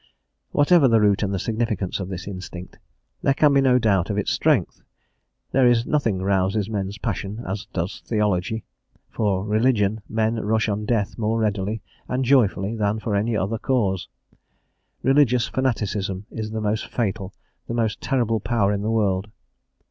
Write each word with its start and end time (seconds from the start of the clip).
Whatever 0.49 0.87
the 0.87 0.99
root 0.99 1.21
and 1.21 1.31
the 1.31 1.37
significance 1.37 1.99
of 1.99 2.09
this 2.09 2.27
instinct, 2.27 2.79
there 3.21 3.35
can 3.35 3.53
be 3.53 3.61
no 3.61 3.77
doubt 3.77 4.09
of 4.09 4.17
its 4.17 4.31
strength; 4.31 4.81
there 5.51 5.67
is 5.67 5.85
nothing 5.85 6.17
rouses 6.23 6.71
men's 6.71 6.97
passions 6.97 7.39
as 7.45 7.67
does 7.71 8.01
theology; 8.07 8.63
for 9.11 9.45
religion 9.45 10.01
men 10.09 10.37
rush 10.37 10.67
on 10.67 10.85
death 10.87 11.19
more 11.19 11.37
readily 11.37 11.83
and 12.07 12.25
joyfully 12.25 12.75
than* 12.75 12.97
for 12.97 13.15
any 13.15 13.37
other 13.37 13.59
cause; 13.59 14.07
religious 15.03 15.47
fanaticism 15.47 16.25
is 16.31 16.49
the 16.49 16.61
most 16.61 16.87
fatal, 16.87 17.31
the 17.67 17.75
most 17.75 18.01
terrible 18.01 18.39
power 18.39 18.73
in 18.73 18.81
the 18.81 18.89
world. 18.89 19.29